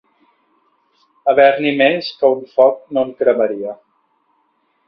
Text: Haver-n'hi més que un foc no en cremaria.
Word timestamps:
Haver-n'hi 1.33 1.75
més 1.83 2.09
que 2.23 2.31
un 2.39 2.41
foc 2.57 2.81
no 2.97 3.05
en 3.09 3.15
cremaria. 3.23 3.75